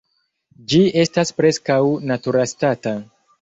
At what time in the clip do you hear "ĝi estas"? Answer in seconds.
0.71-1.33